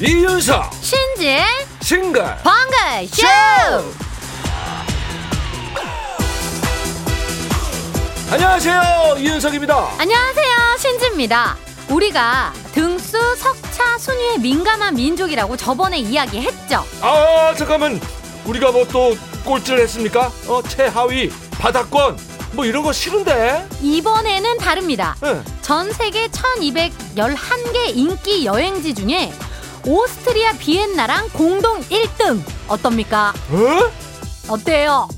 이윤석 0.00 0.72
신지의 0.80 1.44
싱글 1.80 2.22
방글 2.44 3.08
쇼! 3.08 3.26
안녕하세요 8.30 9.16
이윤석입니다 9.18 9.88
안녕하세요, 9.98 10.76
신지입니다. 10.78 11.56
우리가 11.90 12.52
등수, 12.74 13.18
석차, 13.36 13.98
순위에 13.98 14.38
민감한 14.38 14.94
민족이라고 14.94 15.56
저번에 15.56 15.98
이야기했죠. 15.98 16.84
아 17.00 17.52
잠깐만 17.56 18.00
우리가 18.46 18.70
뭐 18.70 18.84
또 18.84 19.16
꼴찌를 19.44 19.80
했습니까 19.82 20.30
어 20.46 20.62
최하위 20.62 21.30
바닥권 21.52 22.18
뭐 22.52 22.64
이런 22.64 22.82
거 22.82 22.92
싫은데 22.92 23.66
이번에는 23.80 24.58
다릅니다. 24.58 25.16
예. 25.24 25.40
전 25.62 25.90
세계 25.92 26.28
1211개 26.28 27.94
인기 27.96 28.44
여행지 28.44 28.94
중에 28.94 29.32
오스트리아 29.86 30.52
비엔나랑 30.58 31.30
공동 31.30 31.80
1등 31.80 32.40
어떻습니까? 32.68 33.32
어? 33.50 33.90
어때요? 34.52 35.08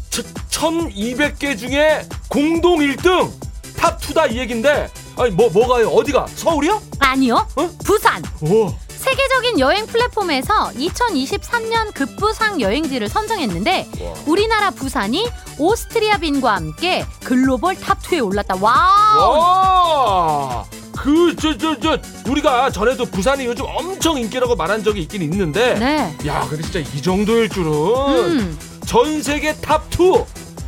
1200개 0.50 1.58
중에 1.58 2.06
공동 2.28 2.78
1등 2.78 3.30
탑2다 3.76 4.32
이 4.32 4.38
얘긴데 4.38 4.88
아니 5.16 5.30
뭐 5.30 5.50
뭐가요 5.50 5.88
어디가 5.88 6.26
서울이요? 6.34 6.80
아니요. 7.00 7.46
어? 7.56 7.70
부산. 7.84 8.22
오 8.40 8.72
세계적인 9.04 9.60
여행 9.60 9.86
플랫폼에서 9.86 10.70
2023년 10.70 11.92
급부상 11.92 12.60
여행지를 12.62 13.08
선정했는데 13.10 13.88
와. 14.00 14.12
우리나라 14.26 14.70
부산이 14.70 15.28
오스트리아 15.58 16.16
빈과 16.16 16.54
함께 16.56 17.04
글로벌 17.22 17.74
탑2에 17.74 18.24
올랐다. 18.24 18.56
와우! 18.58 19.38
와! 19.38 20.64
그, 20.96 21.36
저, 21.38 21.58
저, 21.58 21.78
저, 21.78 21.98
우리가 22.26 22.70
전에도 22.70 23.04
부산이 23.04 23.44
요즘 23.44 23.66
엄청 23.66 24.16
인기라고 24.16 24.56
말한 24.56 24.82
적이 24.82 25.02
있긴 25.02 25.20
있는데. 25.22 25.74
네. 25.74 26.16
야, 26.26 26.46
근데 26.48 26.62
진짜 26.62 26.78
이 26.78 27.02
정도일 27.02 27.50
줄은. 27.50 27.70
음. 27.70 28.58
전 28.86 29.22
세계 29.22 29.52
탑2! 29.56 30.24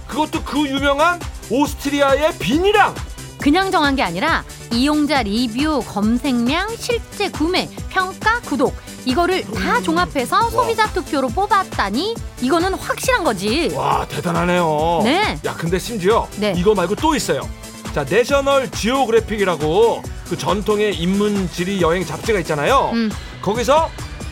그것도 0.09 0.42
그 0.45 0.59
유명한 0.69 1.19
오스트리아의 1.51 2.37
빈이랑! 2.39 2.95
그냥 3.41 3.70
정한 3.70 3.97
게 3.97 4.03
아니라 4.03 4.45
이용자 4.77 5.23
리뷰, 5.23 5.83
검색량, 5.89 6.77
실제 6.77 7.31
구매, 7.31 7.69
평가, 7.89 8.41
구독 8.41 8.75
이거를 9.07 9.43
다 9.45 9.81
종합해서 9.81 10.51
소비자 10.51 10.87
투표로 10.93 11.29
뽑았다니 11.29 12.15
이거는 12.43 12.75
확실한 12.75 13.25
거지. 13.25 13.73
와, 13.75 14.07
대단하네요. 14.07 15.01
네. 15.05 15.39
야, 15.47 15.55
근데 15.55 15.79
심지어 15.79 16.29
네. 16.37 16.53
이거 16.57 16.75
말고 16.75 16.97
또 16.97 17.15
있어요. 17.15 17.49
자, 17.95 18.05
내셔널 18.05 18.71
지오그래픽이라고 18.71 20.03
그 20.29 20.37
전통의 20.37 20.97
인문 20.97 21.49
지리 21.51 21.81
여행 21.81 22.05
잡지가 22.05 22.39
있잖아요. 22.41 22.91
음. 22.93 23.11
거기서 23.41 23.89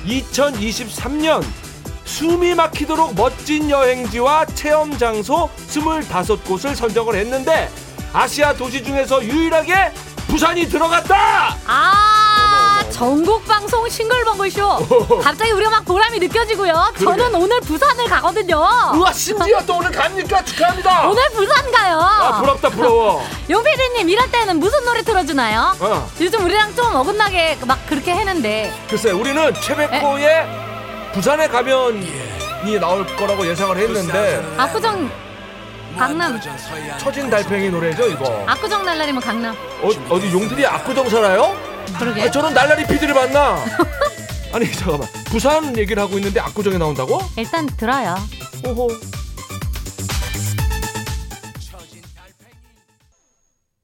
2023년 0.07 1.43
숨이 2.05 2.55
막히도록 2.55 3.15
멋진 3.15 3.71
여행지와 3.71 4.45
체험 4.47 4.97
장소 4.99 5.49
25곳을 5.69 6.75
선정을 6.75 7.15
했는데 7.15 7.71
아시아 8.13 8.53
도시 8.55 8.85
중에서 8.85 9.25
유일하게 9.25 9.93
부산이 10.29 10.69
들어갔다! 10.69 11.57
아. 11.67 12.81
전국 12.91 13.45
방송 13.47 13.89
싱글벙글 13.89 14.51
쇼. 14.51 14.69
갑자기 15.23 15.51
우리가 15.51 15.71
막 15.71 15.85
보람이 15.85 16.19
느껴지고요. 16.21 16.93
저는 17.03 17.35
오늘 17.35 17.61
부산을 17.61 18.05
가거든요. 18.07 18.57
우와 18.95 19.13
심지어 19.13 19.61
또 19.67 19.79
오늘 19.79 19.91
갑니까? 19.91 20.45
축하합니다! 20.45 21.09
오늘 21.09 21.29
부산 21.31 21.73
가요. 21.73 21.99
아 22.01 22.41
부럽다 22.41 22.69
부러워 22.71 23.25
용PD님 23.51 24.09
이럴 24.09 24.31
때는 24.31 24.61
무슨 24.61 24.85
노래 24.85 25.03
틀어주나요? 25.03 25.77
어. 25.81 26.11
요즘 26.21 26.45
우리랑 26.45 26.75
좀 26.77 26.95
어긋나게 26.95 27.59
막 27.67 27.85
그렇게 27.89 28.13
했는데 28.15 28.73
글쎄 28.89 29.11
우리는 29.11 29.53
최백호의 29.61 30.47
부산에 31.15 31.49
가면이 31.49 32.79
나올 32.81 33.05
거라고 33.17 33.45
예상을 33.47 33.77
했는데 33.77 34.55
압구정 34.57 35.11
강남 35.97 36.39
처진 36.99 37.31
달팽이 37.31 37.71
노래죠 37.71 38.09
이거 38.09 38.45
압구정 38.47 38.85
날라리면 38.85 39.23
강남 39.23 39.55
어, 39.55 39.89
어디 40.11 40.33
용들이 40.33 40.67
압구정 40.67 41.09
살아요? 41.09 41.57
그러게 41.99 42.23
아, 42.23 42.31
저는 42.31 42.55
날라리 42.55 42.87
피디를 42.87 43.15
만나. 43.15 43.59
아니 44.53 44.71
잠깐만 44.73 45.07
부산 45.27 45.77
얘기를 45.77 46.03
하고 46.03 46.17
있는데 46.17 46.41
압구정에 46.41 46.79
나온다고? 46.79 47.19
일단 47.37 47.67
들어요 47.67 48.15
오호. 48.67 48.89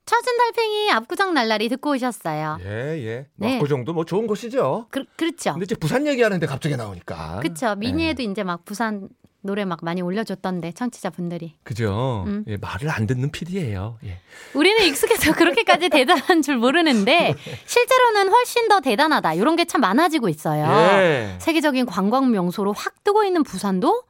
처진 0.06 0.36
달팽이 0.38 0.90
압구정 0.92 1.34
날라리 1.34 1.68
듣고 1.68 1.90
오셨어요 1.92 2.58
예 2.64 2.66
예. 3.06 3.26
네. 3.36 3.54
압구정도 3.56 3.92
뭐 3.92 4.04
좋은 4.04 4.26
곳이죠. 4.26 4.86
그, 4.90 5.04
그렇죠 5.16 5.52
근데 5.52 5.64
이제 5.64 5.74
부산 5.76 6.06
얘기하는데 6.06 6.44
갑자기 6.46 6.76
나오니까. 6.76 7.40
그쵸 7.42 7.74
미니에도 7.76 8.22
네. 8.22 8.30
이제 8.30 8.42
막 8.42 8.64
부산 8.64 9.08
노래 9.42 9.64
막 9.64 9.78
많이 9.82 10.02
올려줬던데 10.02 10.72
청취자분들이 10.72 11.54
그죠. 11.62 12.24
음. 12.26 12.44
예, 12.46 12.56
말을 12.58 12.90
안 12.90 13.06
듣는 13.06 13.30
PD예요. 13.30 13.98
예. 14.04 14.20
우리는 14.54 14.84
익숙해서 14.84 15.32
그렇게까지 15.34 15.88
대단한 15.90 16.42
줄 16.42 16.56
모르는데 16.56 17.34
실제로는 17.66 18.28
훨씬 18.28 18.68
더 18.68 18.80
대단하다 18.80 19.34
이런 19.34 19.56
게 19.56 19.64
참 19.64 19.82
많아지고 19.82 20.28
있어요 20.28 20.64
예. 20.66 21.36
세계적인 21.38 21.86
관광 21.86 22.30
명소로 22.32 22.72
확 22.72 23.04
뜨고 23.04 23.22
있는 23.24 23.42
부산도 23.44 24.02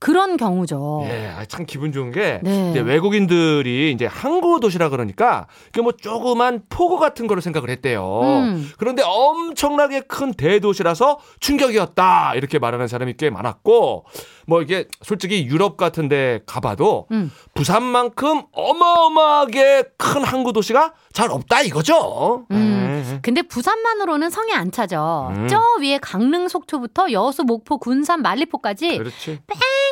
그런 0.00 0.36
경우죠. 0.36 1.02
예, 1.06 1.32
아, 1.36 1.44
참 1.44 1.66
기분 1.66 1.92
좋은 1.92 2.12
게 2.12 2.40
네. 2.42 2.70
이제 2.70 2.80
외국인들이 2.80 3.90
이제 3.92 4.06
항구 4.06 4.60
도시라 4.60 4.90
그러니까 4.90 5.46
그게 5.66 5.82
뭐 5.82 5.92
조그만 5.92 6.62
포구 6.68 6.98
같은 6.98 7.26
거로 7.26 7.40
생각을 7.40 7.68
했대요. 7.68 8.20
음. 8.22 8.70
그런데 8.78 9.02
엄청나게 9.04 10.02
큰 10.02 10.32
대도시라서 10.32 11.18
충격이었다 11.40 12.34
이렇게 12.36 12.58
말하는 12.58 12.86
사람이 12.86 13.14
꽤 13.18 13.28
많았고 13.30 14.04
뭐 14.46 14.62
이게 14.62 14.86
솔직히 15.02 15.46
유럽 15.46 15.76
같은데 15.76 16.40
가봐도 16.46 17.06
음. 17.10 17.30
부산만큼 17.54 18.44
어마어마하게 18.52 19.84
큰 19.98 20.24
항구 20.24 20.52
도시가 20.52 20.94
잘 21.12 21.30
없다 21.30 21.62
이거죠. 21.62 22.46
음. 22.52 23.04
예. 23.14 23.18
근데 23.20 23.42
부산만으로는 23.42 24.30
성에 24.30 24.52
안 24.52 24.70
차죠. 24.70 25.32
음. 25.36 25.48
저 25.48 25.60
위에 25.80 25.98
강릉 25.98 26.48
속초부터 26.48 27.12
여수, 27.12 27.44
목포, 27.44 27.78
군산, 27.78 28.22
말리포까지 28.22 28.98
그렇지. 28.98 29.40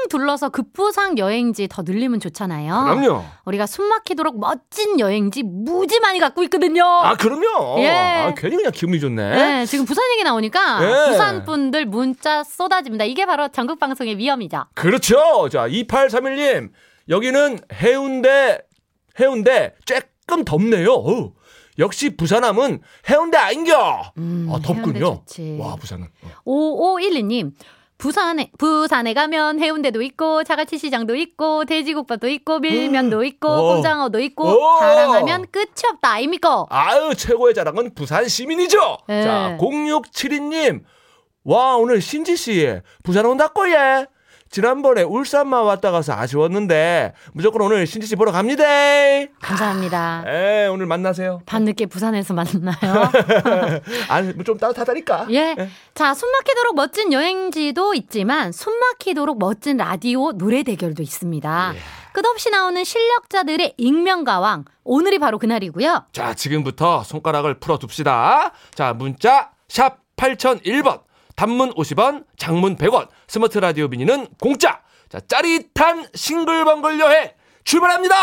뺑 0.06 0.09
둘러서 0.09 0.49
급부상 0.50 1.19
여행지 1.19 1.69
더 1.69 1.83
늘리면 1.83 2.21
좋잖아요. 2.21 2.84
그럼요. 2.84 3.25
우리가 3.44 3.67
숨막히도록 3.67 4.39
멋진 4.39 4.99
여행지 5.00 5.43
무지 5.43 6.00
많이 6.00 6.19
갖고 6.19 6.43
있거든요. 6.44 6.84
아 6.84 7.17
그럼요. 7.17 7.81
예. 7.81 7.89
아, 7.91 8.34
괜히 8.37 8.56
그냥 8.56 8.72
기분이 8.72 9.00
좋네. 9.00 9.31
네, 9.31 9.67
지금 9.67 9.84
부산 9.84 10.05
얘기 10.12 10.25
나오니까 10.25 10.78
예. 10.83 11.11
부산 11.11 11.44
분들 11.44 11.87
문자 11.87 12.43
쏟아집니다. 12.44 13.05
이게 13.05 13.27
바로 13.27 13.49
전국 13.49 13.78
방송의 13.78 14.17
위험이죠. 14.17 14.65
그렇죠. 14.75 15.49
자, 15.50 15.69
2831님. 15.69 16.71
여기는 17.09 17.61
해운대, 17.73 18.59
해운대 19.21 19.75
조금 19.84 20.44
덥네요. 20.44 20.93
어우, 20.93 21.33
역시 21.78 22.17
부산함은 22.17 22.81
해운대 23.09 23.38
아닌겨. 23.38 24.12
음, 24.19 24.49
아, 24.53 24.59
덥군요. 24.61 25.23
와, 25.61 25.77
부산은. 25.77 26.09
어. 26.23 26.31
5512님. 26.44 27.53
부산에 27.98 28.50
부산에 28.58 29.14
가면 29.14 29.58
해운대도 29.60 30.02
있고 30.02 30.44
자갈치 30.44 30.78
시장도 30.78 31.14
있고 31.16 31.64
돼지국밥도 31.64 32.28
있고 32.28 32.58
밀면도 32.58 33.24
있고 33.24 33.48
오. 33.48 33.74
꼼장어도 33.74 34.20
있고 34.20 34.44
오. 34.44 34.78
자랑하면 34.78 35.46
끝이 35.50 35.72
없다 35.92 36.10
아닙니까? 36.10 36.66
아유, 36.68 37.14
최고의 37.16 37.54
자랑은 37.54 37.94
부산 37.94 38.28
시민이죠. 38.28 38.98
예. 39.08 39.22
자, 39.22 39.56
0672님. 39.58 40.82
와, 41.44 41.76
오늘 41.76 42.00
신지 42.02 42.36
씨, 42.36 42.80
부산 43.02 43.24
온다꼬, 43.24 43.70
예. 43.70 44.06
지난번에 44.50 45.02
울산만 45.02 45.64
왔다 45.64 45.90
가서 45.90 46.12
아쉬웠는데, 46.14 47.12
무조건 47.32 47.62
오늘 47.62 47.87
신지 47.87 48.06
씨 48.06 48.16
보러 48.16 48.32
갑니다. 48.32 48.64
감사합니다. 49.40 50.25
에, 50.26 50.66
오늘 50.69 50.87
만나세요. 50.87 51.43
밤늦게 51.46 51.87
부산에서 51.87 52.34
만나요. 52.34 53.10
아니, 54.08 54.32
뭐좀 54.32 54.58
따뜻하다니까. 54.58 55.26
예. 55.31 55.56
자, 55.94 56.14
숨막히도록 56.14 56.75
멋진 56.76 57.12
여행지도 57.12 57.94
있지만 57.94 58.52
숨막히도록 58.52 59.38
멋진 59.38 59.76
라디오 59.76 60.32
노래 60.32 60.62
대결도 60.62 61.02
있습니다. 61.02 61.72
예. 61.75 61.78
끝없이 62.12 62.49
나오는 62.49 62.82
실력자들의 62.82 63.75
익명가왕. 63.76 64.64
오늘이 64.84 65.19
바로 65.19 65.38
그날이고요. 65.38 66.04
자, 66.12 66.32
지금부터 66.32 67.02
손가락을 67.04 67.54
풀어 67.60 67.78
둡시다. 67.82 68.52
자, 68.75 68.94
문자 68.94 69.50
샵 69.69 69.99
8001번. 70.16 71.00
단문 71.37 71.75
50원, 71.75 72.25
장문 72.38 72.77
100원. 72.77 73.09
스마트 73.29 73.59
라디오 73.59 73.88
미니는 73.88 74.29
공짜. 74.41 74.81
자, 75.11 75.21
짜릿한 75.29 76.09
싱글벙글 76.15 76.99
여행 76.99 77.31
출발합니다. 77.65 78.15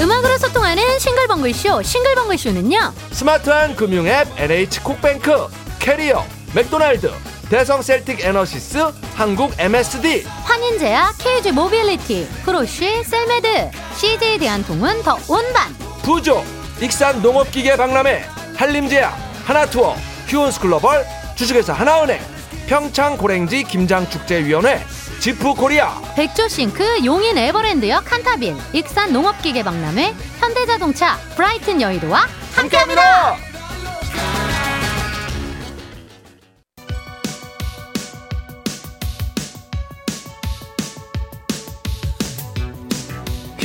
음악으로 0.00 0.38
소통하는 0.38 0.98
싱글벙글쇼. 0.98 1.82
싱글벙글쇼는요. 1.82 2.92
스마트한 3.12 3.76
금융 3.76 4.06
앱 4.06 4.28
NH 4.38 4.80
콕뱅크, 4.82 5.48
캐리어, 5.78 6.24
맥도날드, 6.54 7.10
대성 7.50 7.82
셀틱 7.82 8.24
에너시스 8.24 8.78
한국 9.14 9.52
MSD 9.58 10.22
환인제약 10.44 11.16
KG 11.16 11.52
모빌리티 11.52 12.28
프로쉬 12.44 13.02
셀메드 13.02 13.70
CJ 13.96 14.38
대한통운 14.38 15.02
더 15.02 15.14
운반 15.28 15.72
부조 16.02 16.44
익산 16.82 17.22
농업기계 17.22 17.78
박람회 17.78 18.22
한림제약 18.54 19.16
하나투어 19.46 19.96
휴원스클로벌 20.26 21.06
주식회사 21.38 21.72
하나은행 21.72 22.20
평창 22.66 23.16
고랭지 23.16 23.62
김장축제위원회 23.62 24.84
지프코리아 25.20 26.00
백조싱크 26.16 27.04
용인 27.04 27.38
에버랜드역 27.38 28.04
칸타빈 28.04 28.58
익산 28.72 29.12
농업기계 29.12 29.62
박람회 29.62 30.14
현대자동차 30.40 31.16
브라이튼 31.36 31.80
여의도와 31.80 32.26
함께합니다. 32.56 33.47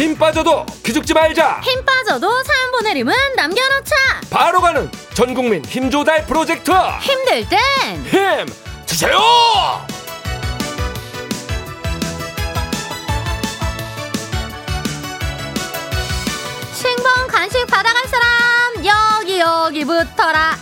힘 0.04 0.18
빠져도 0.18 0.66
기죽지 0.84 1.14
말자. 1.14 1.62
힘 1.64 1.86
빠져도 1.86 2.28
사연 2.44 2.72
보내림은 2.74 3.14
남겨놓자. 3.38 3.96
바로 4.30 4.60
가는 4.60 4.92
전국민 5.14 5.64
힘조달 5.64 6.26
프로젝트 6.26 6.74
힘들 7.00 7.48
땐 7.48 8.04
힘 8.12 8.46
주세요. 8.86 9.18
신봉 16.74 17.28
간식 17.30 17.66
받아갈 17.68 18.04
사람 18.08 18.86
여기 18.86 19.40
여기 19.40 19.86
붙어라. 19.86 20.58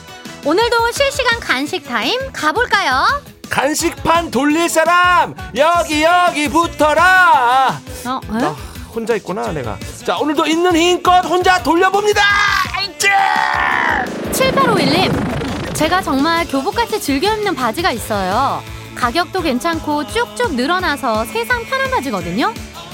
오늘도 0.45 0.91
실시간 0.91 1.39
간식 1.39 1.87
타임 1.87 2.31
가볼까요? 2.31 3.05
간식판 3.49 4.31
돌릴 4.31 4.69
사람 4.69 5.35
여기 5.55 6.03
여기 6.03 6.47
붙어라. 6.47 7.81
어, 8.05 8.19
나 8.29 8.47
어? 8.49 8.70
혼자 8.93 9.15
있구나 9.15 9.51
내가. 9.51 9.77
자 10.05 10.17
오늘도 10.17 10.45
있는 10.47 10.75
힘껏 10.75 11.21
혼자 11.25 11.61
돌려봅니다. 11.63 12.21
알지? 12.75 13.07
7851님, 14.31 15.73
제가 15.75 16.01
정말 16.01 16.45
교복같이 16.47 16.99
즐겨 16.99 17.33
입는 17.35 17.55
바지가 17.55 17.91
있어요. 17.91 18.61
가격도 18.95 19.41
괜찮고 19.41 20.07
쭉쭉 20.07 20.55
늘어나서 20.55 21.25
세상 21.25 21.63
편한 21.65 21.89
바지거든요. 21.89 22.53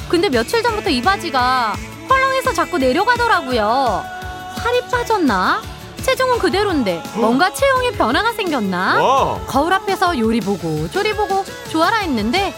근데 0.10 0.30
며칠 0.30 0.64
전부터 0.64 0.90
이 0.90 1.02
바지가 1.02 1.76
헐렁해서 2.10 2.54
자꾸 2.54 2.78
내려가더라고요. 2.78 4.04
살이 4.62 4.82
빠졌나? 4.90 5.62
체중은 6.02 6.40
그대로인데 6.40 7.04
뭔가 7.16 7.54
체형에 7.54 7.92
변화가 7.92 8.32
생겼나? 8.34 9.02
와. 9.04 9.40
거울 9.48 9.74
앞에서 9.74 10.18
요리 10.18 10.40
보고 10.40 10.90
조리 10.90 11.14
보고 11.14 11.44
좋아라 11.70 11.98
했는데 11.98 12.54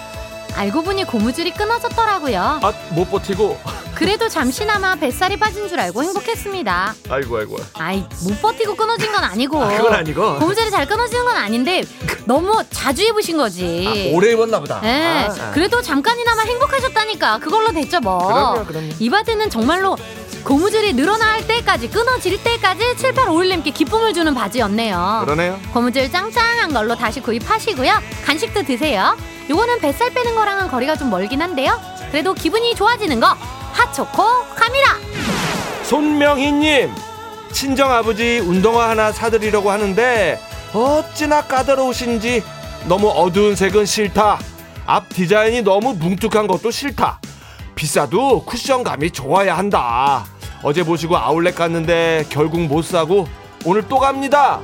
알고 0.60 0.82
보니 0.84 1.06
고무줄이 1.06 1.52
끊어졌더라고요. 1.52 2.60
아 2.62 2.74
못 2.92 3.10
버티고. 3.10 3.58
그래도 3.96 4.28
잠시나마 4.30 4.96
뱃살이 4.96 5.38
빠진 5.38 5.68
줄 5.70 5.80
알고 5.80 6.04
행복했습니다. 6.04 6.96
아이고 7.10 7.38
아이고. 7.38 7.58
아이 7.76 8.04
못 8.24 8.42
버티고 8.42 8.76
끊어진 8.76 9.12
건 9.12 9.24
아니고 9.24 9.62
아, 9.64 9.70
그건 9.70 9.94
아니고. 9.94 10.40
고무줄이 10.40 10.70
잘 10.70 10.86
끊어지는 10.86 11.24
건 11.26 11.38
아닌데 11.38 11.84
너무 12.26 12.62
자주 12.72 13.04
입으신 13.04 13.38
거지. 13.38 13.86
아, 14.12 14.16
오래 14.16 14.32
입었나 14.34 14.60
보다. 14.60 14.82
네, 14.82 15.28
아, 15.28 15.32
아. 15.32 15.52
그래도 15.52 15.82
잠깐이나마 15.82 16.42
행복하셨다니까 16.44 17.40
그걸로 17.40 17.72
됐죠 17.72 18.00
뭐. 18.02 18.18
그럼요, 18.28 18.66
그럼요. 18.66 18.90
이 19.00 19.10
바지는 19.10 19.50
정말로 19.50 19.98
고무줄이 20.44 20.94
늘어날 20.94 21.46
때까지 21.46 21.90
끊어질 21.90 22.42
때까지 22.42 22.96
7851님께 22.96 23.74
기쁨을 23.74 24.14
주는 24.14 24.34
바지였네요. 24.34 25.22
그러네요. 25.26 25.60
고무줄 25.74 26.12
짱짱한 26.12 26.74
걸로 26.74 26.96
다시 26.96 27.20
구입하시고요. 27.22 28.00
간식도 28.26 28.64
드세요. 28.64 29.16
요거는 29.50 29.80
뱃살 29.80 30.12
빼는 30.14 30.36
거랑은 30.36 30.68
거리가 30.70 30.96
좀 30.96 31.10
멀긴 31.10 31.42
한데요. 31.42 31.80
그래도 32.12 32.34
기분이 32.34 32.74
좋아지는 32.76 33.20
거 33.20 33.28
핫초코 33.74 34.24
갑니다. 34.56 34.98
손명희님 35.84 36.92
친정 37.52 37.92
아버지 37.92 38.40
운동화 38.40 38.90
하나 38.90 39.12
사드리려고 39.12 39.72
하는데 39.72 40.40
어찌나 40.74 41.42
까다로우신지 41.44 42.44
너무 42.88 43.10
어두운 43.10 43.56
색은 43.56 43.86
싫다. 43.86 44.40
앞 44.86 45.10
디자인이 45.10 45.62
너무 45.64 45.94
뭉툭한 45.94 46.48
것도 46.48 46.72
싫다. 46.72 47.19
비싸도 47.80 48.44
쿠션감이 48.44 49.12
좋아야 49.12 49.58
한다. 49.58 50.26
어제 50.64 50.84
보시고 50.84 51.16
아울렛 51.16 51.56
갔는데 51.56 52.26
결국 52.30 52.60
못 52.60 52.84
사고 52.84 53.26
오늘 53.64 53.88
또 53.88 54.00
갑니다. 54.00 54.60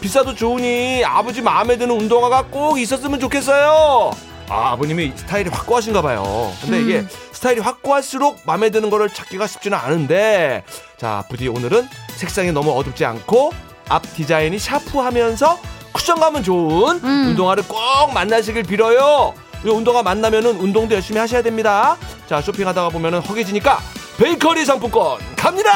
비싸도 0.00 0.34
좋으니 0.34 1.04
아버지 1.04 1.42
마음에 1.42 1.76
드는 1.76 1.94
운동화가 1.94 2.46
꼭 2.46 2.80
있었으면 2.80 3.20
좋겠어요. 3.20 4.12
아, 4.48 4.72
아버님이 4.72 5.12
스타일이 5.14 5.50
확고하신가 5.50 6.00
봐요. 6.00 6.50
근데 6.62 6.78
음. 6.78 6.82
이게 6.84 7.04
스타일이 7.32 7.60
확고할수록 7.60 8.40
마음에 8.46 8.70
드는 8.70 8.88
거를 8.88 9.10
찾기가 9.10 9.46
쉽지는 9.46 9.76
않은데 9.76 10.64
자, 10.96 11.22
부디 11.28 11.48
오늘은 11.48 11.86
색상이 12.16 12.52
너무 12.52 12.70
어둡지 12.70 13.04
않고 13.04 13.52
앞 13.90 14.02
디자인이 14.14 14.58
샤프하면서 14.58 15.58
쿠션감은 15.92 16.42
좋은 16.42 16.96
음. 17.04 17.26
운동화를 17.28 17.64
꼭 17.68 17.78
만나시길 18.14 18.62
빌어요. 18.62 19.34
이 19.64 19.68
운동화 19.68 20.02
만나면은 20.02 20.56
운동도 20.60 20.94
열심히 20.94 21.18
하셔야 21.18 21.42
됩니다. 21.42 21.96
자, 22.28 22.40
쇼핑하다가 22.40 22.90
보면은 22.90 23.20
허기지니까 23.20 23.78
베이커리 24.18 24.64
상품권 24.64 25.18
갑니다. 25.36 25.72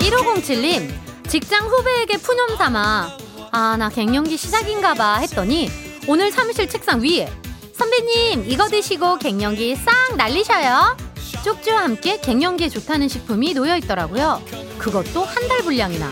1507님, 0.00 0.92
직장 1.28 1.66
후배에게 1.66 2.18
푸념 2.18 2.56
삼아, 2.56 3.16
아, 3.52 3.76
나 3.78 3.88
갱년기 3.88 4.36
시작인가 4.36 4.94
봐 4.94 5.16
했더니, 5.18 5.70
오늘 6.06 6.30
사무실 6.32 6.68
책상 6.68 7.00
위에, 7.00 7.32
선배님, 7.76 8.44
이거 8.46 8.68
드시고 8.68 9.18
갱년기 9.18 9.76
싹 9.76 10.16
날리셔요. 10.16 10.96
쪽지와 11.44 11.82
함께 11.84 12.20
갱년기에 12.20 12.68
좋다는 12.68 13.08
식품이 13.08 13.54
놓여 13.54 13.76
있더라고요. 13.78 14.42
그것도 14.78 15.24
한 15.24 15.48
달 15.48 15.62
분량이나. 15.62 16.10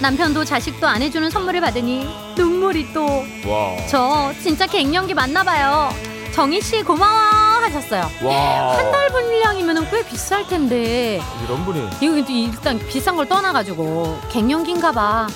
남편도 0.00 0.44
자식도 0.44 0.86
안 0.86 1.00
해주는 1.02 1.30
선물을 1.30 1.60
받으니 1.60 2.06
눈물이 2.36 2.92
또. 2.92 3.04
와. 3.46 3.76
저 3.88 4.32
진짜 4.42 4.66
갱년기 4.66 5.14
맞나 5.14 5.42
봐요. 5.42 5.90
정희 6.34 6.60
씨 6.60 6.82
고마워 6.82 7.62
하셨어요. 7.62 8.10
와. 8.22 8.76
한 8.76 8.92
달 8.92 9.08
분량이면 9.10 9.88
꽤 9.90 10.04
비쌀 10.06 10.46
텐데. 10.48 11.20
이런 11.44 11.64
분이 11.64 11.88
이거 12.00 12.16
일단 12.30 12.78
비싼 12.78 13.16
걸 13.16 13.26
떠나가지고 13.28 14.18
갱년기인가 14.30 14.92
봐. 14.92 15.26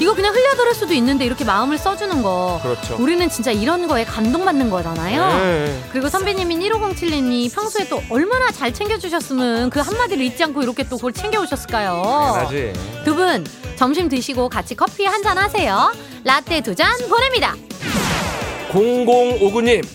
이거 0.00 0.12
그냥 0.14 0.34
흘려들을 0.34 0.74
수도 0.74 0.92
있는데 0.94 1.24
이렇게 1.24 1.44
마음을 1.44 1.78
써주는 1.78 2.22
거. 2.22 2.58
그렇죠. 2.62 2.96
우리는 2.98 3.28
진짜 3.28 3.50
이런 3.52 3.86
거에 3.86 4.04
감동받는 4.04 4.68
거잖아요. 4.70 5.26
네. 5.38 5.84
그리고 5.92 6.08
선배님인 6.08 6.60
1507님이 6.60 7.52
평소에 7.54 7.88
또 7.88 8.02
얼마나 8.10 8.50
잘 8.50 8.72
챙겨주셨으면 8.74 9.70
그 9.70 9.78
한마디를 9.80 10.24
잊지 10.24 10.42
않고 10.44 10.62
이렇게 10.62 10.82
또 10.88 10.96
그걸 10.96 11.12
챙겨오셨을까요? 11.12 12.02
당연하지. 12.02 12.72
두 13.04 13.14
분 13.14 13.44
점심 13.84 14.08
드시고 14.08 14.48
같이 14.48 14.74
커피 14.74 15.04
한 15.04 15.22
잔 15.22 15.36
하세요. 15.36 15.92
라떼 16.24 16.62
두 16.62 16.74
잔 16.74 16.88
보냅니다. 17.06 17.54
0059님 18.72 19.86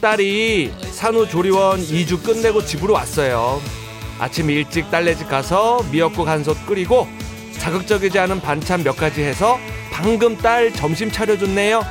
딸이 0.00 0.72
산후조리원 0.92 1.80
2주 1.80 2.22
끝내고 2.22 2.64
집으로 2.64 2.94
왔어요. 2.94 3.60
아침 4.20 4.48
일찍 4.48 4.88
딸네 4.92 5.16
집 5.16 5.28
가서 5.28 5.84
미역국 5.90 6.28
한 6.28 6.44
솥 6.44 6.56
끓이고 6.68 7.08
자극적이지 7.58 8.16
않은 8.20 8.40
반찬 8.40 8.84
몇 8.84 8.96
가지 8.96 9.22
해서 9.22 9.58
방금 9.90 10.36
딸 10.36 10.72
점심 10.72 11.10
차려줬네요. 11.10 11.82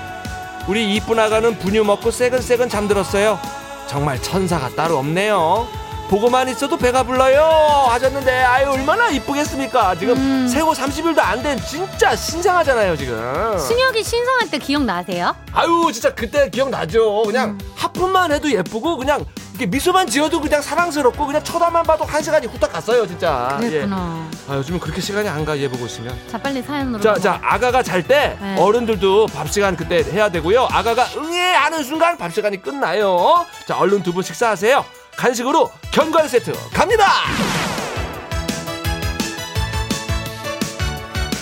우리 0.69 0.95
이쁜 0.95 1.19
아가는 1.19 1.59
분유 1.59 1.83
먹고 1.83 2.11
새근새근 2.11 2.69
잠들었어요. 2.69 3.37
정말 3.87 4.21
천사가 4.21 4.69
따로 4.69 4.97
없네요. 4.99 5.67
보고만 6.11 6.49
있어도 6.49 6.75
배가 6.77 7.03
불러요 7.03 7.41
하셨는데 7.89 8.31
아유 8.43 8.69
얼마나 8.69 9.09
이쁘겠습니까 9.09 9.95
지금 9.95 10.17
음. 10.17 10.45
생후 10.45 10.73
30일도 10.73 11.19
안 11.19 11.41
된 11.41 11.57
진짜 11.65 12.13
신생하잖아요 12.15 12.97
지금 12.97 13.57
승혁이 13.57 14.03
신성할 14.03 14.49
때 14.51 14.57
기억나세요? 14.59 15.33
아유 15.53 15.89
진짜 15.93 16.13
그때 16.13 16.49
기억나죠 16.49 17.23
그냥 17.23 17.51
음. 17.51 17.59
하품만 17.77 18.33
해도 18.33 18.51
예쁘고 18.51 18.97
그냥 18.97 19.25
이렇게 19.51 19.65
미소만 19.67 20.07
지어도 20.07 20.41
그냥 20.41 20.61
사랑스럽고 20.61 21.25
그냥 21.25 21.41
쳐다만 21.45 21.83
봐도 21.83 22.03
한 22.03 22.21
시간이 22.21 22.45
후딱 22.47 22.73
갔어요 22.73 23.07
진짜 23.07 23.55
그랬구나. 23.61 24.27
예. 24.47 24.51
아 24.51 24.57
요즘은 24.57 24.79
그렇게 24.81 24.99
시간이 24.99 25.29
안 25.29 25.45
가 25.45 25.55
얘 25.55 25.67
보고 25.69 25.85
있으면 25.85 26.13
자 26.29 26.37
빨리 26.37 26.61
사연으로. 26.61 27.01
자. 27.01 27.13
자 27.19 27.39
아가가 27.41 27.81
잘때 27.81 28.37
네. 28.41 28.55
어른들도 28.59 29.27
밥 29.27 29.49
시간 29.49 29.77
그때 29.77 30.03
해야 30.11 30.29
되고요 30.29 30.67
아가가 30.69 31.05
응애 31.15 31.53
하는 31.53 31.83
순간 31.83 32.17
밥 32.17 32.33
시간이 32.33 32.61
끝나요 32.61 33.45
자 33.65 33.77
얼른 33.77 34.03
두 34.03 34.11
분 34.11 34.23
식사하세요 34.23 34.83
간식으로 35.17 35.69
견과류 35.91 36.27
세트 36.29 36.53
갑니다 36.73 37.05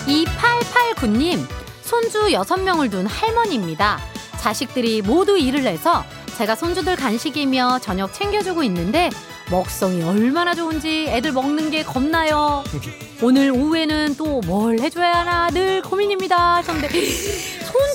2889님, 0.07 1.45
손주 1.83 2.19
6명을 2.29 2.89
둔 2.89 3.05
할머니입니다. 3.05 3.99
자식들이 4.39 5.01
모두 5.01 5.38
일을 5.38 5.61
해서 5.65 6.03
제가 6.38 6.55
손주들 6.55 6.95
간식이며 6.95 7.79
저녁 7.79 8.13
챙겨주고 8.13 8.63
있는데 8.63 9.09
먹성이 9.51 10.01
얼마나 10.03 10.55
좋은지 10.55 11.05
애들 11.09 11.31
먹는 11.33 11.69
게 11.69 11.83
겁나요. 11.83 12.63
오늘 13.21 13.51
오후에는 13.51 14.15
또 14.15 14.39
뭘 14.45 14.79
해줘야 14.79 15.11
하나 15.19 15.49
늘 15.49 15.81
고민입니다 15.81 16.55
하셨는데 16.55 16.88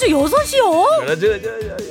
손주 0.05 0.11
여섯이요? 0.11 0.87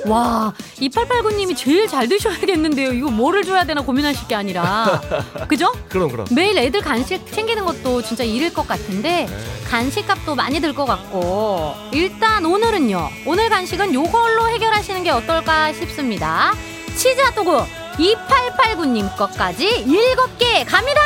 와, 0.06 0.52
2889님이 0.78 1.56
제일 1.56 1.88
잘 1.88 2.08
드셔야겠는데요. 2.08 2.92
이거 2.92 3.10
뭐를 3.10 3.42
줘야 3.42 3.64
되나 3.64 3.80
고민하실 3.82 4.28
게 4.28 4.34
아니라. 4.34 5.00
그죠? 5.48 5.72
그럼 5.88 6.10
그럼. 6.10 6.26
매일 6.30 6.56
애들 6.58 6.80
간식 6.80 7.30
챙기는 7.32 7.64
것도 7.64 8.02
진짜 8.02 8.22
일일 8.24 8.52
것 8.54 8.66
같은데 8.68 9.26
간식값도 9.68 10.34
많이 10.34 10.60
들 10.60 10.74
것 10.74 10.84
같고 10.86 11.72
일단 11.92 12.44
오늘은요 12.44 13.08
오늘 13.26 13.48
간식은 13.48 13.94
요걸로 13.94 14.48
해결하시는 14.48 15.04
게 15.04 15.10
어떨까 15.10 15.72
싶습니다 15.72 16.52
치즈 16.96 17.20
핫도그 17.20 17.62
2889님 17.98 19.16
것까지 19.16 19.84
7개 19.86 20.64
갑니다 20.66 21.00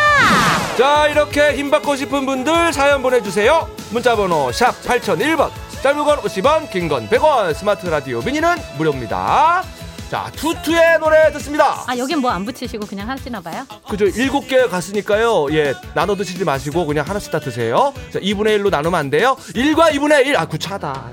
자 0.79 1.07
이렇게 1.09 1.55
힘받고 1.55 1.97
싶은 1.97 2.25
분들 2.25 2.73
사연 2.73 3.03
보내주세요 3.03 3.69
문자번호 3.91 4.51
샵 4.53 4.73
8001번 4.85 5.51
짧은 5.83 6.05
건 6.05 6.19
50원 6.19 6.71
긴 6.71 6.89
건 6.89 7.09
100원. 7.09 7.55
스마트 7.55 7.87
라디오 7.87 8.21
미니는 8.21 8.57
무료입니다. 8.77 9.63
자 10.11 10.31
투투의 10.37 10.99
노래 11.01 11.31
듣습니다. 11.33 11.85
아 11.87 11.97
여긴 11.97 12.21
뭐 12.21 12.31
안 12.31 12.45
붙이시고 12.45 12.87
그냥 12.87 13.09
하시나 13.11 13.41
봐요? 13.41 13.65
그죠? 13.89 14.07
일곱 14.07 14.49
개 14.49 14.67
갔으니까요. 14.67 15.49
예 15.53 15.75
나눠 15.95 16.17
드시지 16.17 16.45
마시고 16.45 16.87
그냥 16.87 17.07
하나씩 17.07 17.31
다 17.31 17.39
드세요. 17.39 17.93
자 18.13 18.19
2분의 18.19 18.59
1로 18.59 18.71
나누면 18.71 18.99
안 18.99 19.11
돼요? 19.11 19.37
1과 19.55 19.93
2분의 19.93 20.27
1 20.27 20.37
아 20.37 20.47
구차다 20.47 21.13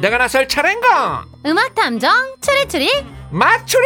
내가 0.00 0.18
나설 0.18 0.46
차례인가 0.46 1.24
음악 1.46 1.74
탐정 1.74 2.36
추리추리 2.40 2.88
맞추리 3.30 3.84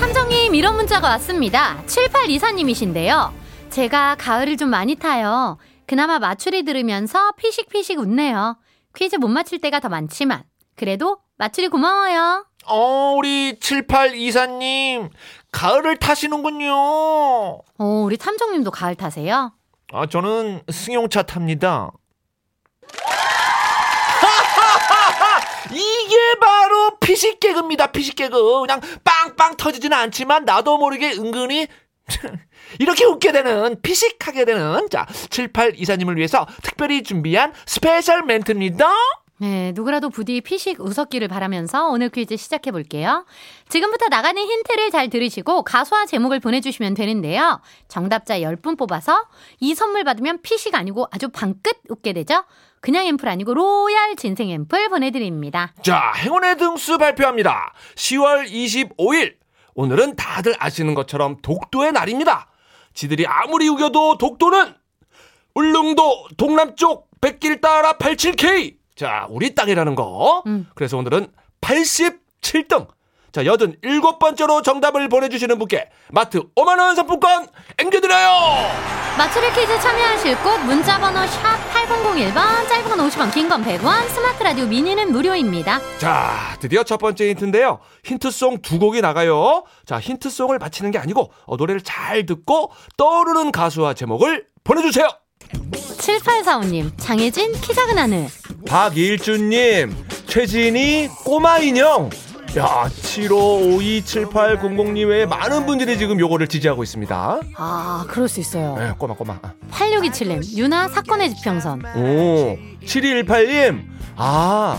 탐정님 0.00 0.54
이런 0.54 0.76
문자가 0.76 1.08
왔습니다. 1.10 1.82
7824님이신데요. 1.86 3.32
제가 3.70 4.16
가을을 4.18 4.56
좀 4.56 4.70
많이 4.70 4.94
타요. 4.94 5.58
그나마 5.86 6.18
맞추리 6.18 6.64
들으면서 6.64 7.32
피식피식 7.32 7.98
웃네요. 7.98 8.56
퀴즈 8.96 9.16
못 9.16 9.28
맞힐 9.28 9.60
때가 9.60 9.80
더 9.80 9.88
많지만 9.88 10.44
그래도 10.76 11.18
맞추리 11.36 11.68
고마워요. 11.68 12.46
어 12.66 13.14
우리 13.16 13.54
7824님 13.60 15.10
가을을 15.52 15.96
타시는군요. 15.96 16.72
어, 16.74 17.62
우리 17.78 18.16
탐정님도 18.16 18.70
가을 18.70 18.94
타세요? 18.94 19.52
아 19.92 20.06
저는 20.06 20.62
승용차 20.70 21.22
탑니다. 21.22 21.90
이게 25.72 26.16
바로 26.40 26.98
피식 27.00 27.40
개그입니다 27.40 27.88
피식 27.88 28.16
개그. 28.16 28.60
그냥 28.60 28.80
빵빵 29.04 29.56
터지지는 29.56 29.96
않지만 29.96 30.44
나도 30.44 30.78
모르게 30.78 31.12
은근히 31.12 31.66
이렇게 32.78 33.04
웃게 33.04 33.32
되는 33.32 33.80
피식하게 33.82 34.44
되는 34.44 34.88
자 34.90 35.06
7824님을 35.06 36.16
위해서 36.16 36.46
특별히 36.62 37.02
준비한 37.02 37.52
special 37.66 38.22
멘트입니다 38.24 38.90
네, 39.40 39.70
누구라도 39.72 40.10
부디 40.10 40.40
피식 40.40 40.80
웃었기를 40.80 41.28
바라면서 41.28 41.88
오늘 41.88 42.08
퀴즈 42.08 42.36
시작해 42.36 42.72
볼게요. 42.72 43.24
지금부터 43.68 44.08
나가는 44.08 44.40
힌트를 44.40 44.90
잘 44.90 45.08
들으시고 45.08 45.62
가수와 45.62 46.06
제목을 46.06 46.40
보내주시면 46.40 46.94
되는데요. 46.94 47.60
정답자 47.86 48.40
10분 48.40 48.76
뽑아서 48.76 49.26
이 49.60 49.74
선물 49.76 50.02
받으면 50.02 50.42
피식 50.42 50.74
아니고 50.74 51.06
아주 51.12 51.28
방긋 51.28 51.78
웃게 51.88 52.12
되죠. 52.12 52.44
그냥 52.80 53.06
앰플 53.06 53.28
아니고 53.28 53.54
로얄 53.54 54.16
진생 54.16 54.50
앰플 54.50 54.88
보내드립니다. 54.88 55.72
자, 55.82 56.12
행운의 56.16 56.56
등수 56.58 56.98
발표합니다. 56.98 57.72
10월 57.94 58.48
25일. 58.50 59.36
오늘은 59.74 60.16
다들 60.16 60.56
아시는 60.58 60.94
것처럼 60.94 61.36
독도의 61.42 61.92
날입니다. 61.92 62.48
지들이 62.92 63.26
아무리 63.28 63.68
우겨도 63.68 64.18
독도는 64.18 64.74
울릉도 65.54 66.28
동남쪽 66.36 67.08
백길 67.20 67.60
따라 67.60 67.92
87K. 67.92 68.77
자, 68.98 69.26
우리 69.30 69.54
땅이라는 69.54 69.94
거. 69.94 70.42
음. 70.46 70.66
그래서 70.74 70.96
오늘은 70.98 71.28
87등. 71.60 72.88
자, 73.30 73.44
87번째로 73.44 74.64
정답을 74.64 75.08
보내주시는 75.08 75.58
분께 75.58 75.88
마트 76.10 76.42
5만원 76.56 76.96
상품권 76.96 77.46
앵겨드려요! 77.76 78.30
맞추리 79.18 79.52
퀴즈 79.52 79.78
참여하실 79.80 80.38
곳 80.42 80.56
문자번호 80.64 81.26
샵 81.26 81.58
8001번 81.74 82.34
짧은 82.68 82.88
건 82.96 83.08
50원 83.08 83.32
긴 83.34 83.48
건 83.48 83.62
100원 83.62 84.08
스마트 84.08 84.42
라디오 84.42 84.66
미니는 84.66 85.12
무료입니다. 85.12 85.78
자, 85.98 86.56
드디어 86.60 86.82
첫 86.82 86.96
번째 86.96 87.28
힌트인데요. 87.28 87.80
힌트송 88.04 88.62
두 88.62 88.78
곡이 88.78 89.00
나가요. 89.02 89.64
자, 89.84 90.00
힌트송을 90.00 90.58
맞히는 90.58 90.90
게 90.90 90.98
아니고 90.98 91.30
어, 91.46 91.56
노래를 91.56 91.82
잘 91.82 92.24
듣고 92.26 92.72
떠오르는 92.96 93.52
가수와 93.52 93.92
제목을 93.94 94.46
보내주세요. 94.64 95.06
7845님 95.52 96.92
장혜진 96.98 97.52
키 97.60 97.74
작은 97.74 97.98
하늘 97.98 98.26
박일주님, 98.68 99.94
최진이 100.26 101.08
꼬마 101.24 101.58
인형. 101.58 102.10
야, 102.56 102.88
75527800님 103.02 105.06
외에 105.08 105.26
많은 105.26 105.66
분들이 105.66 105.98
지금 105.98 106.18
요거를 106.20 106.46
지지하고 106.48 106.82
있습니다. 106.82 107.40
아 107.56 108.04
그럴 108.08 108.26
수 108.28 108.40
있어요. 108.40 108.74
네, 108.78 108.92
꼬마 108.98 109.14
꼬마. 109.14 109.38
8627님 109.70 110.56
유나 110.56 110.88
사건의 110.88 111.34
지평선 111.34 111.82
오, 111.96 112.56
7218님. 112.84 113.82
아, 114.16 114.78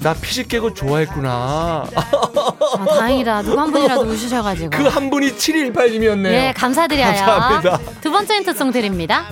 나 0.00 0.12
피식 0.14 0.48
개그 0.48 0.74
좋아했구나. 0.74 1.86
아, 1.94 2.84
다행이다 2.98 3.42
누구 3.42 3.58
한 3.60 3.70
분이라도 3.72 4.02
웃으셔가지고 4.02 4.70
그 4.70 4.86
한 4.88 5.08
분이 5.10 5.32
7218님이었네요. 5.32 6.32
예 6.32 6.52
감사드려요 6.56 7.06
감사합니다. 7.06 7.78
두 8.02 8.10
번째 8.10 8.34
힌트송 8.36 8.72
드립니다 8.72 9.26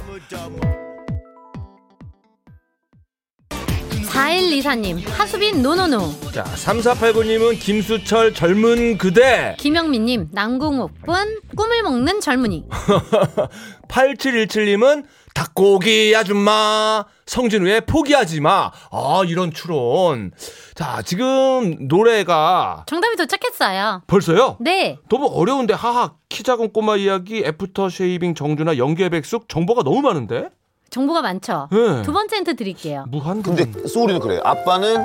4124님 4.15 5.05
하수빈 5.09 5.61
no 5.61 5.73
no 5.73 5.86
no 5.86 5.99
자, 6.33 6.45
3489님은 6.45 7.59
김수철 7.59 8.33
젊은 8.33 8.97
그대. 8.97 9.57
김영민님 9.59 10.29
남궁옥분 10.31 11.41
꿈을 11.57 11.83
먹는 11.83 12.21
젊은이 12.21 12.65
8717님은 13.89 15.05
닭고기 15.35 16.15
아줌마 16.17 17.05
성진우의 17.27 17.87
포기하지 17.87 18.41
마. 18.41 18.71
아 18.93 19.23
이런 19.27 19.53
추론. 19.53 20.31
자 20.77 21.03
지금 21.03 21.89
노래가 21.89 22.85
정답이 22.87 23.17
도착했어요 23.17 24.03
벌써요? 24.07 24.57
네 24.61 24.97
너무 25.09 25.27
어려운데 25.27 25.75
하하 25.75 26.15
키 26.29 26.45
작은 26.45 26.73
꼬마 26.73 26.97
이야기 26.97 27.39
after 27.45 27.89
shaving 27.89 28.37
정준하 28.37 28.77
연계 28.79 29.09
백숙 29.09 29.49
정보가 29.49 29.83
너무 29.83 30.03
많은데 30.03 30.51
정보가 30.91 31.23
많죠 31.23 31.69
네. 31.73 32.03
두 32.03 32.13
번째 32.13 32.37
힌트 32.37 32.57
드릴게요 32.57 33.05
무한 33.09 33.43
근데 33.43 33.71
소울이는 33.89 34.21
그래. 34.21 34.41
아빠는 34.45 35.05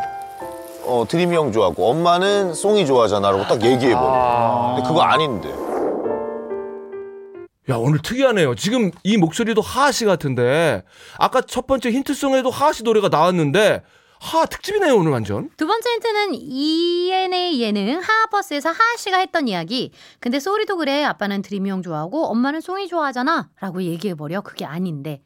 어, 0.85 1.05
드림이 1.07 1.35
형 1.35 1.51
좋아하고 1.51 1.87
엄마는 1.89 2.53
송이 2.55 2.85
좋아하잖아라고 2.87 3.43
딱 3.43 3.61
얘기해버려. 3.63 4.73
근데 4.75 4.87
그거 4.87 5.01
아닌데. 5.01 5.49
야 7.69 7.75
오늘 7.75 7.99
특이하네요. 8.01 8.55
지금 8.55 8.89
이 9.03 9.17
목소리도 9.17 9.61
하하 9.61 9.91
씨 9.91 10.05
같은데 10.05 10.83
아까 11.19 11.41
첫 11.41 11.67
번째 11.67 11.91
힌트송에도 11.91 12.49
하하 12.49 12.73
씨 12.73 12.81
노래가 12.83 13.09
나왔는데 13.09 13.83
하하 14.19 14.45
특집이네요 14.47 14.95
오늘 14.95 15.11
완전. 15.11 15.49
두 15.57 15.67
번째 15.67 15.89
힌트는 15.91 16.33
ENA 16.33 17.61
예능 17.61 18.01
하하버스에서 18.01 18.69
하하 18.69 18.97
씨가 18.97 19.19
했던 19.19 19.47
이야기. 19.47 19.91
근데 20.19 20.39
소리도 20.39 20.77
그래. 20.77 21.03
아빠는 21.03 21.43
드림이 21.43 21.69
형 21.69 21.83
좋아하고 21.83 22.25
엄마는 22.27 22.61
송이 22.61 22.87
좋아하잖아. 22.87 23.49
라고 23.59 23.83
얘기해버려. 23.83 24.41
그게 24.41 24.65
아닌데. 24.65 25.21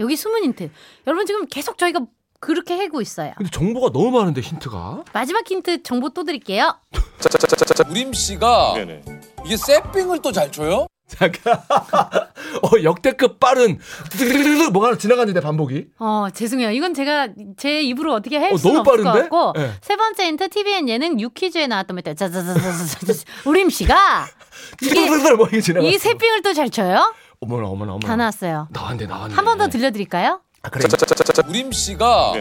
여기 0.00 0.16
숨은 0.16 0.42
힌트. 0.44 0.70
여러분 1.06 1.26
지금 1.26 1.46
계속 1.46 1.78
저희가 1.78 2.00
그렇게 2.40 2.76
해고 2.76 3.00
있어요. 3.00 3.32
근데 3.36 3.50
정보가 3.50 3.90
너무 3.92 4.10
많은데 4.10 4.40
힌트가. 4.40 5.04
마지막 5.12 5.48
힌트 5.50 5.82
정보 5.82 6.10
또 6.10 6.24
드릴게요. 6.24 6.76
우림 7.88 8.12
씨가 8.12 8.74
이게 9.46 9.56
세핑을 9.56 10.20
또 10.20 10.32
잘 10.32 10.50
쳐요? 10.52 10.86
잠깐. 11.06 11.54
어, 12.62 12.82
역대급 12.82 13.38
빠른 13.38 13.78
드르르르 14.10 14.70
뭐가 14.70 14.88
하나 14.88 14.98
지나갔는데 14.98 15.40
반복이. 15.40 15.86
어, 15.98 16.26
죄송해요. 16.34 16.70
이건 16.70 16.92
제가 16.94 17.28
제 17.56 17.82
입으로 17.82 18.12
어떻게 18.14 18.36
할 18.38 18.52
어, 18.52 18.56
수는 18.56 18.80
없을 18.80 18.96
것 18.96 19.02
빠른데? 19.04 19.28
같고 19.28 19.52
네. 19.58 19.72
세 19.80 19.96
번째 19.96 20.26
힌트 20.26 20.48
TVN 20.48 20.88
예능 20.88 21.20
유퀴즈에 21.20 21.66
나왔던 21.66 21.94
멘트 21.94 22.14
자자자자자자 22.14 23.24
우림 23.44 23.70
씨가 23.70 24.26
이게 24.82 25.08
뭐 25.36 25.46
이게 25.48 25.60
지나갔어. 25.60 25.88
이 25.88 25.98
새삥을 25.98 26.42
또 26.42 26.52
잘 26.54 26.70
쳐요? 26.70 27.14
어머나 27.44 27.68
어머나 27.68 27.92
어머나. 27.92 28.06
다 28.06 28.16
나왔어요. 28.16 28.68
나왔네 28.70 29.06
나왔네. 29.06 29.34
한 29.34 29.44
번 29.44 29.58
더 29.58 29.68
들려드릴까요? 29.68 30.40
아, 30.62 30.68
그래. 30.70 30.86
우림 31.48 31.70
씨가 31.72 32.32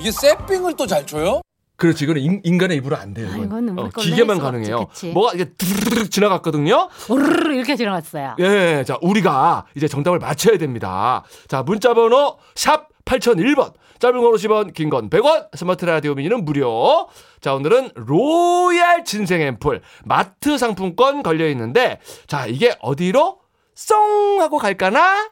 이게 0.00 0.10
세핑을 0.10 0.74
또 0.76 0.86
잘 0.86 1.06
쳐요? 1.06 1.42
그렇지 1.76 2.04
이거는 2.04 2.20
인, 2.20 2.40
인간의 2.44 2.76
입으로 2.78 2.96
안 2.96 3.14
돼요. 3.14 3.28
아, 3.32 3.36
이건. 3.38 3.68
우리 3.70 3.80
어, 3.86 3.88
기계만 3.96 4.38
가능해요. 4.38 4.76
없지. 4.76 5.12
뭐가 5.12 5.32
이게 5.34 5.46
드르르르 5.56 6.08
지나갔거든요. 6.10 6.88
오르르 7.08 7.54
이렇게 7.54 7.74
지나갔어요. 7.76 8.36
예, 8.38 8.84
자, 8.86 8.98
우리가 9.00 9.64
이제 9.74 9.88
정답을 9.88 10.18
맞춰야 10.18 10.58
됩니다. 10.58 11.22
자, 11.48 11.62
문자 11.62 11.94
번호 11.94 12.36
샵 12.54 12.88
8001번. 13.06 13.72
짧은 13.98 14.20
건 14.20 14.32
50원, 14.32 14.72
긴 14.74 14.88
건 14.90 15.08
100원. 15.10 15.48
스마트 15.56 15.84
라디오 15.86 16.14
미니는 16.14 16.44
무료. 16.44 17.08
자, 17.40 17.54
오늘은 17.54 17.90
로얄 17.94 19.04
진생 19.04 19.40
앰플 19.40 19.80
마트 20.04 20.58
상품권 20.58 21.22
걸려 21.22 21.48
있는데 21.48 21.98
자, 22.26 22.46
이게 22.46 22.76
어디로 22.80 23.39
썽 23.80 23.96
하고 24.40 24.58
갈까나? 24.58 25.30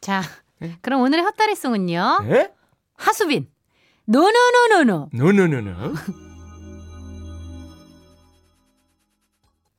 자, 0.00 0.22
그럼 0.80 1.00
오늘의 1.00 1.24
헛다리송은요. 1.24 2.20
예? 2.30 2.52
하수빈. 2.94 3.50
노노노노노. 4.04 5.08
No 5.12 5.25
No 5.25 5.39
No 5.39 5.52
No. 5.52 5.72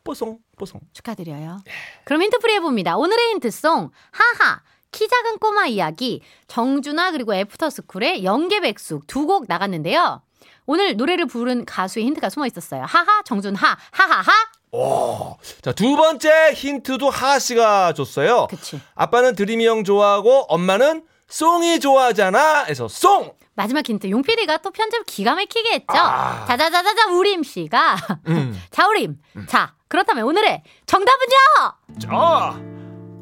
뽀송, 0.04 0.40
뽀송. 0.58 0.82
축하드려요. 0.94 1.60
그럼 2.04 2.24
힌트풀이 2.24 2.54
해봅니다. 2.56 2.98
오늘의 2.98 3.30
힌트송 3.34 3.90
하하 4.12 4.62
키 4.92 5.08
작은 5.08 5.38
꼬마 5.38 5.68
이야기 5.68 6.22
정준하 6.48 7.12
그리고 7.12 7.34
애프터스쿨의 7.36 8.24
영계백숙 8.24 9.08
두 9.08 9.26
곡 9.26 9.46
나갔는데요. 9.48 10.22
오늘 10.66 10.98
노래를 10.98 11.26
부른 11.28 11.66
가수의 11.66 12.06
힌트가 12.08 12.30
숨어 12.30 12.46
있었어요. 12.48 12.84
하하 12.84 13.22
정준하 13.24 13.78
하하하 13.92 14.32
오. 14.72 15.36
자, 15.62 15.72
두 15.72 15.96
번째 15.96 16.52
힌트도 16.54 17.10
하하 17.10 17.40
씨가 17.40 17.94
줬어요. 17.94 18.48
그치. 18.50 18.80
아빠는 18.96 19.36
드림이 19.36 19.66
형 19.66 19.84
좋아하고 19.84 20.46
엄마는 20.50 21.04
송이 21.28 21.80
좋아하잖아. 21.80 22.66
해서 22.66 22.88
송! 22.88 23.34
마지막 23.56 23.88
힌트 23.88 24.10
용PD가 24.10 24.58
또 24.60 24.72
편집 24.72 25.06
기가 25.06 25.36
막히게 25.36 25.74
했죠. 25.74 25.86
아. 25.90 26.46
자자자자자 26.48 27.08
우림 27.12 27.44
씨가 27.44 27.98
음. 28.28 28.58
자우림. 28.72 29.18
자 29.48 29.74
그렇다면 29.90 30.24
오늘의 30.24 30.64
정답은요? 30.86 32.00
자, 32.00 32.60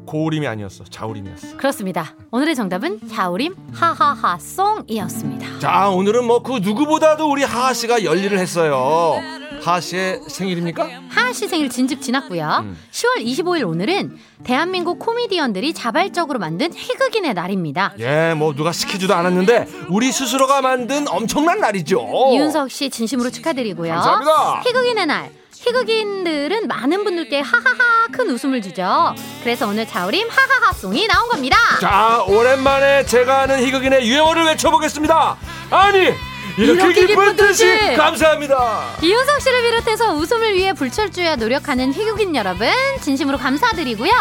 고우림이 0.06 0.46
아니었어. 0.46 0.84
자우림이었어. 0.84 1.56
그렇습니다. 1.56 2.14
오늘의 2.30 2.54
정답은 2.54 3.08
자우림 3.08 3.56
하하하 3.74 4.38
송이었습니다. 4.38 5.58
자, 5.58 5.88
오늘은 5.88 6.24
뭐 6.24 6.42
그 6.42 6.58
누구보다도 6.58 7.28
우리 7.28 7.42
하하 7.42 7.74
씨가 7.74 8.04
열일을 8.04 8.38
했어요. 8.38 9.20
하하 9.62 9.80
씨의 9.80 10.20
생일입니까? 10.28 10.88
하하 11.10 11.32
씨 11.32 11.48
생일 11.48 11.68
진즉 11.68 12.00
지났고요. 12.00 12.60
음. 12.62 12.78
10월 12.92 13.24
25일 13.24 13.68
오늘은 13.68 14.18
대한민국 14.44 14.98
코미디언들이 14.98 15.74
자발적으로 15.74 16.38
만든 16.38 16.72
희극인의 16.72 17.34
날입니다. 17.34 17.94
예, 17.98 18.34
뭐 18.34 18.54
누가 18.54 18.72
시키지도 18.72 19.14
않았는데 19.14 19.68
우리 19.88 20.12
스스로가 20.12 20.62
만든 20.62 21.06
엄청난 21.08 21.60
날이죠. 21.60 22.00
이윤석 22.32 22.70
씨 22.70 22.90
진심으로 22.90 23.30
축하드리고요. 23.30 23.92
감사합니다. 23.94 24.62
희극인의 24.66 25.06
날. 25.06 25.30
희극인들은 25.52 26.68
많은 26.68 27.02
분들께 27.04 27.40
하하하 27.40 28.06
큰 28.12 28.30
웃음을 28.30 28.62
주죠. 28.62 29.12
그래서 29.42 29.66
오늘 29.66 29.86
자우림 29.88 30.28
하하하 30.30 30.72
송이 30.72 31.06
나온 31.08 31.28
겁니다. 31.28 31.56
자, 31.80 32.22
오랜만에 32.28 33.04
제가 33.04 33.40
아는 33.42 33.58
희극인의 33.64 34.06
유행어를 34.08 34.44
외쳐보겠습니다. 34.46 35.36
아니, 35.70 36.12
이렇게, 36.56 37.06
기쁜 37.06 37.36
뜻이. 37.36 37.94
감사합니다. 37.96 38.96
이윤석 39.02 39.40
씨를 39.40 39.62
비롯해서 39.62 40.12
웃음을 40.14 40.54
위해 40.54 40.72
불철주야 40.72 41.36
노력하는 41.36 41.92
희극인 41.92 42.34
여러분 42.34 42.68
진심으로 43.00 43.38
감사드리고요. 43.38 44.12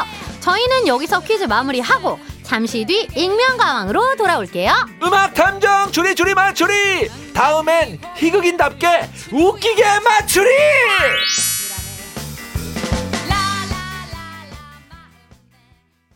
저희는 0.42 0.88
여기서 0.88 1.22
퀴즈 1.22 1.44
마무리하고 1.46 2.20
잠시 2.44 2.86
뒤 2.86 3.08
익명가왕으로 3.16 4.16
돌아올게요. 4.18 4.72
음악 5.04 5.34
탐정 5.34 5.92
추리 5.92 6.16
추리 6.16 6.34
맞추리 6.34 7.10
다음엔 7.34 8.00
희극인답게 8.16 9.10
웃기게 9.34 9.84
맞추리 10.04 10.48